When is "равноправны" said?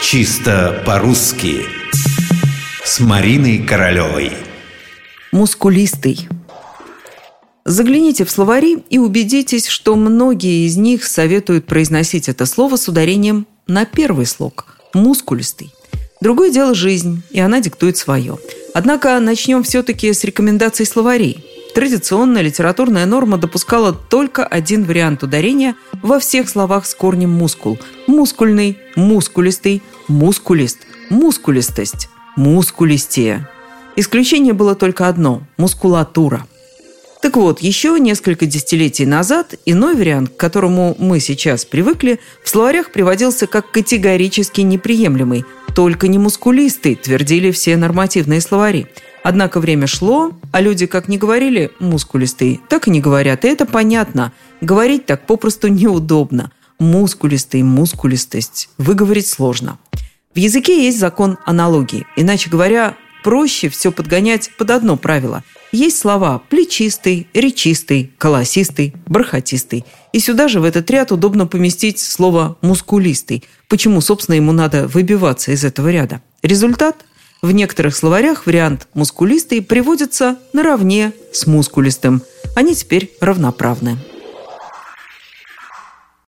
83.20-83.98